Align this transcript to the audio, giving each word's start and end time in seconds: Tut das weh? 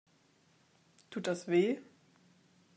Tut 1.11 1.27
das 1.27 1.47
weh? 1.47 1.77